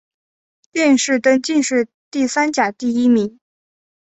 [0.71, 3.39] 殿试登进士第三甲第一名。